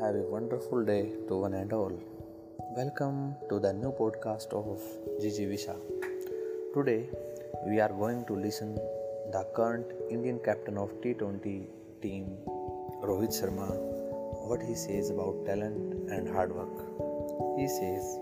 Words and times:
Have 0.00 0.14
a 0.14 0.22
wonderful 0.22 0.84
day 0.84 1.12
to 1.28 1.36
one 1.36 1.54
and 1.54 1.72
all. 1.72 1.92
Welcome 2.76 3.36
to 3.48 3.58
the 3.58 3.72
new 3.72 3.92
podcast 3.92 4.52
of 4.52 4.80
Gigi 5.20 5.46
Visha. 5.46 5.76
Today 6.74 7.08
we 7.66 7.78
are 7.78 7.90
going 7.90 8.24
to 8.26 8.34
listen 8.34 8.74
the 9.32 9.46
current 9.54 9.86
Indian 10.10 10.38
captain 10.44 10.78
of 10.78 10.90
T20 11.02 11.66
team 12.00 12.36
Rohit 13.02 13.32
Sharma 13.38 13.68
what 14.48 14.62
he 14.62 14.74
says 14.74 15.10
about 15.10 15.44
talent 15.46 16.10
and 16.10 16.28
hard 16.28 16.54
work. 16.54 16.76
He 17.58 17.68
says, 17.68 18.18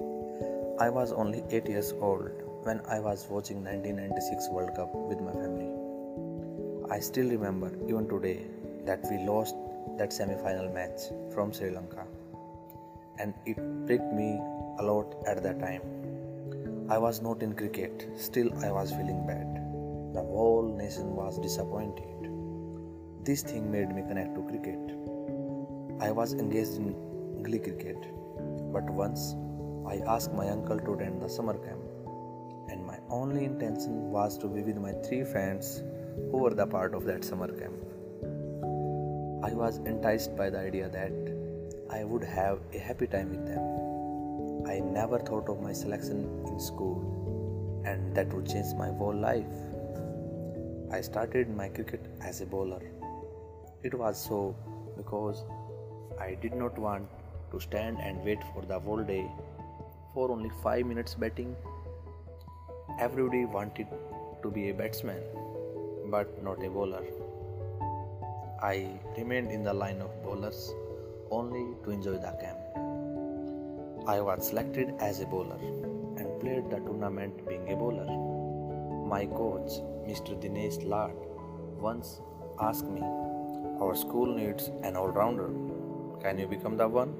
I 0.80 0.89
was 0.91 1.12
only 1.12 1.45
8 1.50 1.66
years 1.66 1.93
old 2.00 2.30
when 2.62 2.80
I 2.89 3.00
was 3.00 3.27
watching 3.30 3.62
1996 3.64 4.48
World 4.50 4.75
Cup 4.75 4.95
with 4.95 5.21
my 5.21 5.32
family. 5.32 5.71
I 6.91 6.99
still 6.99 7.29
remember 7.29 7.71
even 7.89 8.09
today 8.09 8.46
that 8.90 9.08
we 9.08 9.18
lost 9.26 9.54
that 9.99 10.12
semi-final 10.12 10.68
match 10.76 11.03
from 11.32 11.53
Sri 11.53 11.71
Lanka 11.71 12.04
and 13.21 13.35
it 13.46 13.58
pricked 13.86 14.12
me 14.12 14.31
a 14.81 14.82
lot 14.82 15.14
at 15.26 15.43
that 15.44 15.61
time. 15.61 15.82
I 16.90 16.98
was 16.98 17.21
not 17.22 17.43
in 17.43 17.53
cricket, 17.54 18.08
still 18.17 18.48
I 18.64 18.71
was 18.72 18.90
feeling 18.90 19.21
bad. 19.26 19.46
The 20.14 20.22
whole 20.22 20.75
nation 20.76 21.14
was 21.14 21.39
disappointed. 21.39 22.31
This 23.22 23.43
thing 23.43 23.71
made 23.71 23.95
me 23.95 24.03
connect 24.08 24.34
to 24.34 24.43
cricket. 24.48 24.96
I 26.00 26.11
was 26.11 26.32
engaged 26.32 26.75
in 26.82 26.89
gully 27.45 27.61
cricket, 27.61 28.00
but 28.72 28.90
once 28.90 29.36
I 29.86 29.98
asked 30.17 30.32
my 30.32 30.48
uncle 30.48 30.81
to 30.81 30.95
attend 30.95 31.22
the 31.22 31.29
summer 31.29 31.57
camp, 31.59 31.81
and 32.70 32.84
my 32.84 32.98
only 33.09 33.45
intention 33.45 34.11
was 34.11 34.36
to 34.39 34.48
be 34.48 34.62
with 34.62 34.78
my 34.78 34.92
three 35.06 35.22
friends 35.22 35.83
who 36.31 36.39
were 36.39 36.55
the 36.55 36.67
part 36.67 36.95
of 36.95 37.05
that 37.05 37.25
summer 37.25 37.53
camp. 37.62 37.89
I 39.43 39.55
was 39.55 39.79
enticed 39.79 40.37
by 40.37 40.51
the 40.51 40.59
idea 40.59 40.91
that 40.91 41.13
I 41.91 42.05
would 42.05 42.23
have 42.23 42.59
a 42.75 42.79
happy 42.79 43.07
time 43.07 43.31
with 43.31 43.47
them. 43.47 44.67
I 44.69 44.81
never 44.81 45.19
thought 45.19 45.49
of 45.49 45.63
my 45.63 45.73
selection 45.73 46.19
in 46.47 46.61
school, 46.61 47.83
and 47.87 48.15
that 48.15 48.31
would 48.35 48.51
change 48.51 48.75
my 48.77 48.89
whole 48.89 49.15
life. 49.15 49.47
I 50.93 51.01
started 51.01 51.49
my 51.57 51.69
cricket 51.69 52.05
as 52.21 52.43
a 52.43 52.47
bowler. 52.47 52.83
It 53.83 53.95
was 53.95 54.23
so 54.23 54.55
because 54.99 55.43
I 56.21 56.35
did 56.43 56.53
not 56.53 56.79
want 56.79 57.09
to 57.53 57.61
stand 57.61 57.97
and 57.99 58.23
wait 58.23 58.45
for 58.53 58.63
the 58.67 58.79
whole 58.79 59.03
day 59.03 59.25
for 60.13 60.31
only 60.31 60.51
5 60.63 60.85
minutes 60.85 61.15
batting. 61.15 61.57
Everybody 62.99 63.47
wanted 63.47 63.87
to 64.43 64.51
be 64.51 64.69
a 64.69 64.75
batsman, 64.75 65.23
but 66.11 66.43
not 66.45 66.63
a 66.63 66.69
bowler. 66.69 67.05
I 68.62 69.00
remained 69.16 69.50
in 69.50 69.64
the 69.64 69.72
line 69.72 70.03
of 70.03 70.22
bowlers 70.22 70.75
only 71.30 71.64
to 71.83 71.92
enjoy 71.92 72.19
the 72.19 72.33
camp. 72.42 72.58
I 74.06 74.20
was 74.20 74.48
selected 74.48 74.92
as 75.00 75.20
a 75.20 75.27
bowler 75.27 75.56
and 76.19 76.39
played 76.41 76.69
the 76.69 76.81
tournament 76.81 77.48
being 77.48 77.72
a 77.72 77.77
bowler. 77.77 78.05
My 79.06 79.25
coach, 79.25 79.70
Mr. 80.06 80.38
Dinesh 80.42 80.86
Lad, 80.86 81.14
once 81.78 82.20
asked 82.61 82.84
me, 82.84 83.00
Our 83.81 83.97
school 83.97 84.27
needs 84.27 84.70
an 84.83 84.94
all 84.94 85.08
rounder. 85.08 85.48
Can 86.22 86.38
you 86.38 86.47
become 86.47 86.77
the 86.77 86.86
one? 86.86 87.14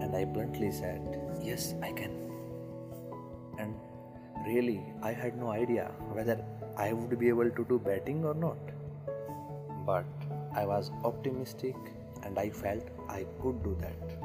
And 0.00 0.16
I 0.16 0.24
bluntly 0.24 0.72
said, 0.72 1.20
Yes, 1.42 1.74
I 1.82 1.92
can. 1.92 2.16
And 3.58 3.74
really, 4.46 4.82
I 5.02 5.12
had 5.12 5.36
no 5.36 5.50
idea 5.50 5.90
whether 6.10 6.42
I 6.78 6.94
would 6.94 7.18
be 7.18 7.28
able 7.28 7.50
to 7.50 7.66
do 7.66 7.78
batting 7.78 8.24
or 8.24 8.32
not. 8.32 8.56
But 9.84 10.06
I 10.54 10.64
was 10.66 10.90
optimistic 11.04 11.76
and 12.22 12.38
I 12.38 12.50
felt 12.50 12.82
I 13.08 13.26
could 13.40 13.62
do 13.62 13.76
that. 13.80 14.18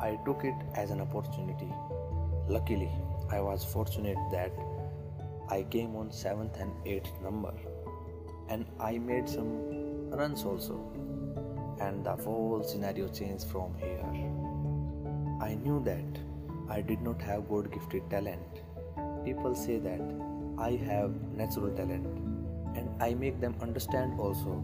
I 0.00 0.18
took 0.24 0.44
it 0.44 0.54
as 0.74 0.90
an 0.90 1.00
opportunity. 1.00 1.72
Luckily, 2.48 2.90
I 3.30 3.40
was 3.40 3.64
fortunate 3.64 4.18
that 4.32 4.52
I 5.48 5.62
came 5.64 5.96
on 5.96 6.10
7th 6.10 6.60
and 6.60 6.72
8th 6.84 7.22
number 7.22 7.52
and 8.48 8.66
I 8.80 8.98
made 8.98 9.28
some 9.28 10.10
runs 10.10 10.44
also. 10.44 10.80
And 11.80 12.04
the 12.04 12.16
whole 12.16 12.62
scenario 12.62 13.08
changed 13.08 13.46
from 13.46 13.74
here. 13.78 14.04
I 15.40 15.54
knew 15.54 15.82
that 15.84 16.04
I 16.68 16.82
did 16.82 17.00
not 17.00 17.20
have 17.22 17.48
God 17.48 17.72
gifted 17.72 18.08
talent. 18.10 18.60
People 19.24 19.54
say 19.54 19.78
that 19.78 20.00
I 20.58 20.72
have 20.72 21.10
natural 21.34 21.70
talent, 21.70 22.06
and 22.76 22.90
I 23.02 23.14
make 23.14 23.40
them 23.40 23.54
understand 23.62 24.20
also 24.20 24.62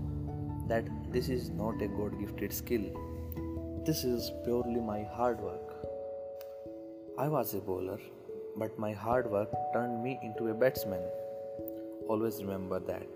that 0.68 0.84
this 1.12 1.28
is 1.28 1.50
not 1.50 1.80
a 1.82 1.88
God 1.88 2.18
gifted 2.20 2.52
skill. 2.52 2.84
This 3.84 4.04
is 4.04 4.32
purely 4.44 4.80
my 4.80 5.02
hard 5.02 5.40
work. 5.40 5.74
I 7.18 7.28
was 7.28 7.54
a 7.54 7.58
bowler, 7.58 8.00
but 8.56 8.78
my 8.78 8.92
hard 8.92 9.30
work 9.30 9.50
turned 9.72 10.02
me 10.02 10.18
into 10.22 10.48
a 10.48 10.54
batsman. 10.54 11.02
Always 12.08 12.42
remember 12.42 12.78
that 12.80 13.06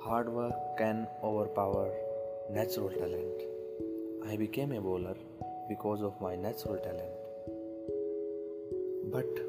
hard 0.00 0.32
work 0.32 0.54
can 0.78 1.06
overpower 1.22 1.90
natural 2.50 2.90
talent. 2.90 3.42
I 4.26 4.36
became 4.36 4.72
a 4.72 4.80
bowler 4.80 5.16
because 5.68 6.02
of 6.02 6.20
my 6.20 6.36
natural 6.36 6.78
talent. 6.78 7.14
But 9.12 9.40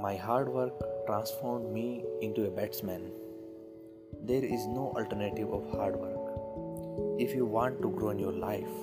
my 0.00 0.16
hard 0.16 0.48
work 0.48 1.06
transformed 1.06 1.72
me 1.72 2.04
into 2.20 2.46
a 2.46 2.50
batsman. 2.50 3.10
There 4.24 4.44
is 4.44 4.68
no 4.68 4.92
alternative 4.96 5.52
of 5.52 5.68
hard 5.72 5.96
work. 5.96 7.20
If 7.20 7.34
you 7.34 7.44
want 7.44 7.82
to 7.82 7.90
grow 7.90 8.10
in 8.10 8.20
your 8.20 8.32
life, 8.32 8.74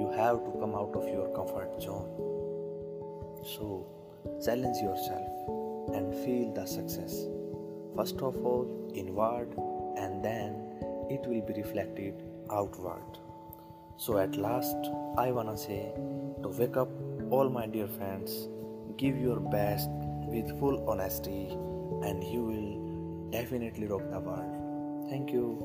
you 0.00 0.12
have 0.16 0.44
to 0.44 0.50
come 0.58 0.74
out 0.74 0.92
of 0.96 1.06
your 1.08 1.28
comfort 1.36 1.80
zone. 1.80 2.08
So, 3.44 3.86
challenge 4.44 4.78
yourself 4.78 5.94
and 5.94 6.12
feel 6.24 6.52
the 6.52 6.66
success. 6.66 7.14
First 7.94 8.16
of 8.22 8.44
all, 8.44 8.66
inward, 8.92 9.54
and 9.96 10.24
then 10.24 10.56
it 11.08 11.24
will 11.28 11.42
be 11.42 11.52
reflected 11.52 12.20
outward. 12.50 13.20
So, 13.98 14.18
at 14.18 14.34
last, 14.34 14.90
I 15.16 15.30
wanna 15.30 15.56
say 15.56 15.92
to 16.42 16.48
wake 16.48 16.76
up, 16.76 16.90
all 17.30 17.48
my 17.48 17.68
dear 17.68 17.86
friends, 17.86 18.48
give 18.96 19.16
your 19.16 19.38
best 19.38 19.88
with 20.26 20.58
full 20.58 20.90
honesty, 20.90 21.50
and 22.02 22.24
you 22.24 22.44
will 22.44 22.79
definitely 23.30 23.86
rock 23.86 24.02
the 24.10 24.20
world. 24.20 25.08
Thank 25.08 25.32
you. 25.32 25.58